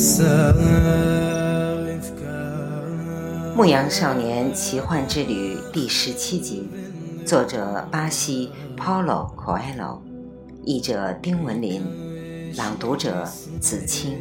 [3.54, 6.66] 《牧羊少年奇幻之旅》第十七集，
[7.26, 9.98] 作者巴西 Paulo Coelho，
[10.64, 11.82] 译者丁文林，
[12.56, 13.28] 朗读者
[13.60, 14.16] 子清。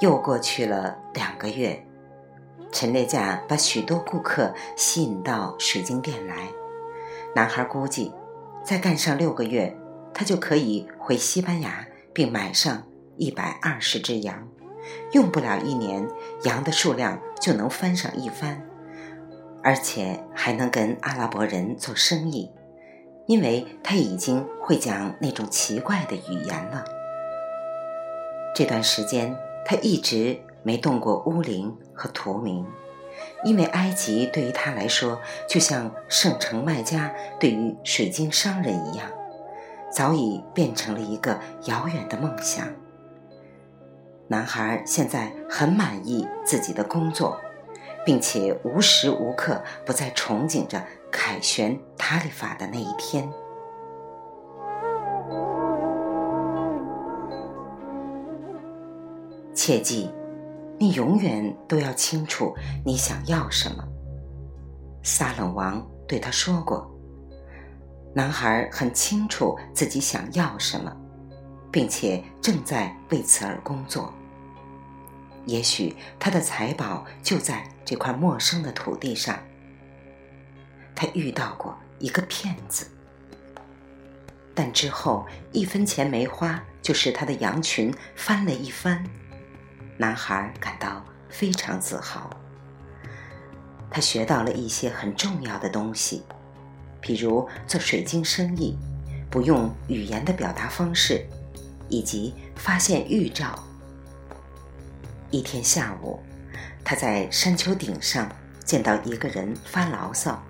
[0.00, 1.84] 又过去了两个月，
[2.70, 6.36] 陈列架把许多顾客吸引到水晶店来。
[7.34, 8.12] 男孩估计，
[8.62, 9.76] 再干上六个月，
[10.14, 12.80] 他就可以回西班牙，并买上
[13.16, 14.48] 一百二十只羊。
[15.10, 16.08] 用不了一年，
[16.44, 18.62] 羊的数量就能翻上一番，
[19.64, 22.48] 而且还能跟阿拉伯人做生意，
[23.26, 26.84] 因为他已经会讲那种奇怪的语言了。
[28.54, 29.36] 这段时间。
[29.68, 32.64] 他一直没动过乌灵和图明，
[33.44, 39.10] 因为埃及对于他来说，就像圣城麦家对于水晶商人一样，
[39.92, 42.66] 早已变成了一个遥远的梦想。
[44.28, 47.38] 男孩现在很满意自己的工作，
[48.06, 53.30] 并且无时无刻不在憧憬着凯旋塔利法的那一天。
[59.68, 60.10] 切记，
[60.78, 62.56] 你永远都要清楚
[62.86, 63.86] 你想要什么。
[65.02, 66.90] 撒冷王对他说过。
[68.14, 70.90] 男孩很清楚自己想要什么，
[71.70, 74.10] 并且正在为此而工作。
[75.44, 79.38] 也许他的财宝就在这块陌生的土地上。
[80.96, 82.86] 他遇到过一个骗子，
[84.54, 89.04] 但之后一分钱没花，就使他的羊群翻了一番。
[89.98, 92.30] 男孩感到非常自豪。
[93.90, 96.22] 他学到了一些很重要的东西，
[97.00, 98.78] 比如做水晶生意，
[99.28, 101.26] 不用语言的表达方式，
[101.88, 103.58] 以及发现预兆。
[105.30, 106.20] 一天下午，
[106.84, 108.30] 他在山丘顶上
[108.64, 110.40] 见到一个人发牢骚，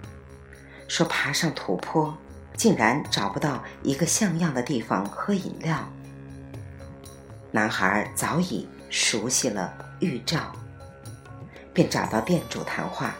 [0.88, 2.14] 说爬上土坡，
[2.54, 5.88] 竟然找不到一个像样的地方喝饮料。
[7.50, 8.68] 男孩早已。
[8.90, 10.52] 熟悉了预兆，
[11.72, 13.14] 便找到店主谈话。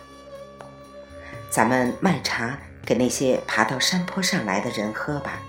[1.50, 5.40] 咱们卖茶给那些爬到山坡上来的人喝吧。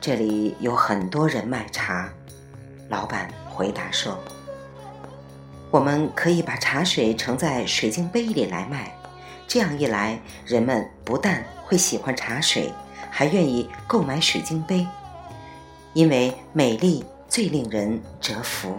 [0.00, 2.08] 这里有很多人卖茶，
[2.88, 4.18] 老板回答说
[5.70, 8.92] ：“我们可以把茶水盛在水晶杯里来卖，
[9.46, 12.72] 这样一来，人们不但会喜欢茶水，
[13.10, 14.86] 还愿意购买水晶杯，
[15.92, 18.78] 因为美丽。”最令人折服。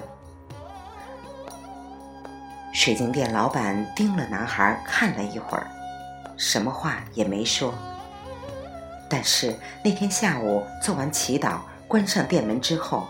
[2.72, 5.66] 水晶店老板盯了男孩看了一会儿，
[6.38, 7.74] 什么话也没说。
[9.10, 13.08] 但是那天下午做完祈祷、关上店门之后，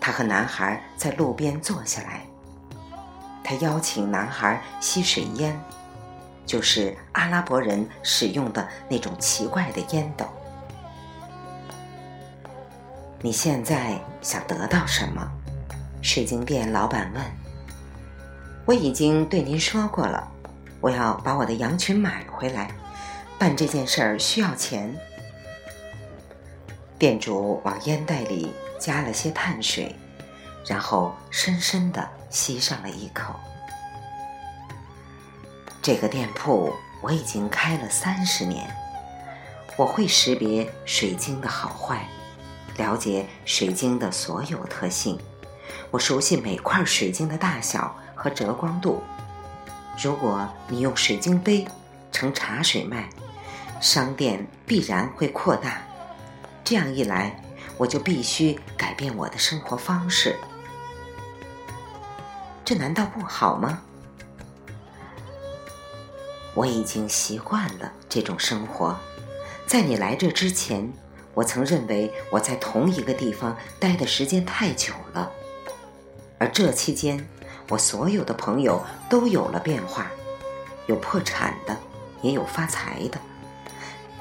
[0.00, 2.22] 他和男孩在路边坐下来。
[3.44, 5.56] 他邀请男孩吸水烟，
[6.44, 10.26] 就是阿拉伯人使用的那种奇怪的烟斗。
[13.24, 15.26] 你现在想得到什么？
[16.02, 17.24] 水晶店老板问。
[18.66, 20.30] 我已经对您说过了，
[20.78, 22.70] 我要把我的羊群买回来。
[23.38, 24.94] 办这件事儿需要钱。
[26.98, 29.96] 店主往烟袋里加了些碳水，
[30.66, 33.34] 然后深深的吸上了一口。
[35.80, 38.68] 这个店铺我已经开了三十年，
[39.78, 42.06] 我会识别水晶的好坏。
[42.76, 45.18] 了解水晶的所有特性，
[45.90, 49.02] 我熟悉每块水晶的大小和折光度。
[50.02, 51.66] 如果你用水晶杯
[52.10, 53.08] 盛茶水卖，
[53.80, 55.82] 商店必然会扩大。
[56.64, 57.40] 这样一来，
[57.76, 60.36] 我就必须改变我的生活方式。
[62.64, 63.80] 这难道不好吗？
[66.54, 68.96] 我已经习惯了这种生活，
[69.66, 70.92] 在你来这之前。
[71.34, 75.30] 我曾认为我在同一个地方待的时间太久了，
[76.38, 77.26] 而这期间，
[77.68, 80.10] 我所有的朋友都有了变化。
[80.86, 81.76] 有破产的，
[82.20, 83.18] 也有发财的。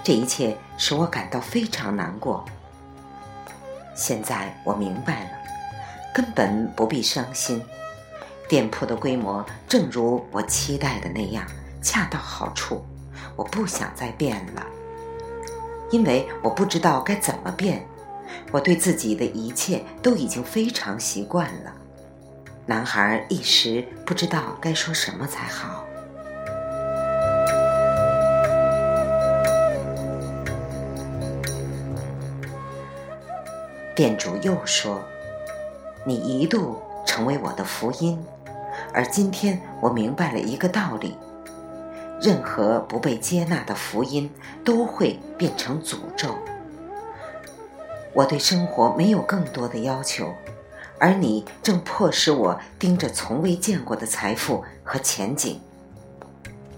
[0.01, 2.43] 这一切使我感到非常难过。
[3.95, 5.31] 现在我明白了，
[6.15, 7.63] 根本不必伤心。
[8.47, 11.45] 店铺的规模正如我期待的那样，
[11.81, 12.83] 恰到好处。
[13.35, 14.65] 我不想再变了，
[15.93, 17.85] 因为我不知道该怎么变。
[18.51, 21.71] 我对自己的一切都已经非常习惯了。
[22.65, 25.85] 男孩一时不知道该说什么才好。
[33.95, 34.99] 店主又说
[36.03, 38.19] ：“你一度成为我的福音，
[38.91, 41.15] 而今天我明白了一个道理：
[42.21, 44.29] 任何不被接纳的福音
[44.63, 46.35] 都会变成诅咒。
[48.13, 50.33] 我对生活没有更多的要求，
[50.99, 55.59] 而你正迫使我盯着从未见过的财富和前景。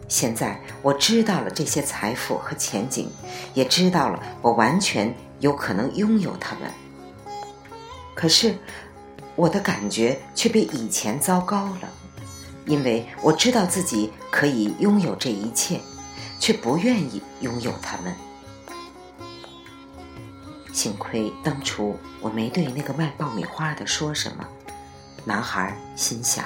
[0.07, 3.11] 现在我知道了这些财富和前景，
[3.53, 6.69] 也知道了我完全有可能拥有它们。”
[8.15, 8.55] 可是，
[9.35, 11.89] 我的感觉却比以前糟糕了，
[12.65, 15.79] 因为我知道自己可以拥有这一切，
[16.39, 18.13] 却不愿意拥有他们。
[20.73, 24.45] 幸亏当初我没对那个卖爆米花的说什么，
[25.23, 26.45] 男孩心想。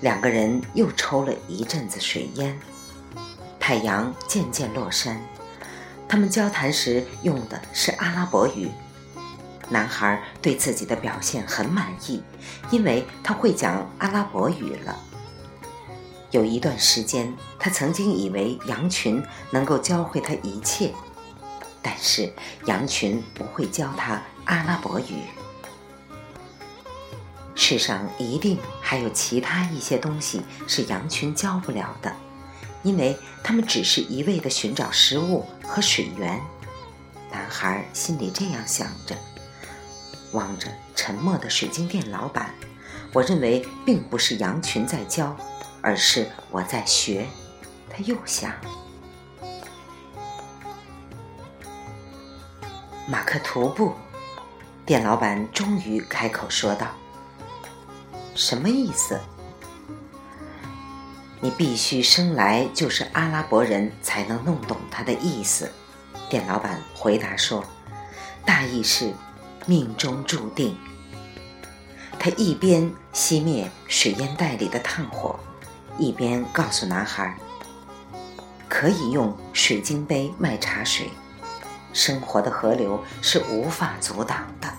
[0.00, 2.58] 两个人又抽了一阵子水烟。
[3.60, 5.20] 太阳渐渐落山，
[6.08, 8.70] 他们交谈时用的是阿拉伯语。
[9.70, 12.22] 男孩对自己的表现很满意，
[12.70, 14.94] 因为他会讲阿拉伯语了。
[16.30, 20.92] 有一段时间，他曾经以为羊群能够教会他一切，
[21.80, 22.32] 但是
[22.66, 25.22] 羊群不会教他阿拉伯语。
[27.54, 32.12] 世上一定还有其他一些东西是羊群教不了的。
[32.82, 33.14] 因为
[33.44, 36.40] 他们只是一味的寻找食物和水源，
[37.30, 39.14] 男孩心里这样想着，
[40.32, 42.54] 望着沉默的水晶店老板。
[43.12, 45.36] 我认为并不是羊群在教，
[45.82, 47.26] 而是我在学。
[47.88, 48.52] 他又想，
[53.08, 53.94] 马克图布，
[54.86, 56.86] 店老板终于开口说道
[58.36, 59.18] ：“什么意思？”
[61.42, 65.72] 你必须生来就是阿拉伯人才能弄懂他的意思，
[66.28, 67.64] 店老板回答说
[68.46, 69.12] ：“大意是
[69.70, 70.76] 命中注定。”
[72.18, 75.38] 他一边熄灭水烟袋里的炭火，
[75.96, 77.38] 一边告诉男孩
[78.68, 81.08] ：“可以用水晶杯卖茶水，
[81.92, 84.66] 生活的河流是无法阻挡的。”《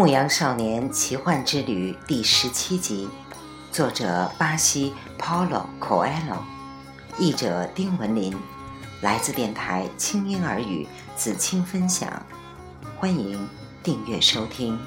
[0.00, 3.06] 牧羊少年奇幻之旅》第十七集，
[3.70, 6.38] 作者巴西 Paulo Coelho，
[7.18, 8.34] 译者丁文林，
[9.02, 12.10] 来自电台轻音耳语子青分享，
[12.98, 13.46] 欢迎
[13.82, 14.80] 订阅收听。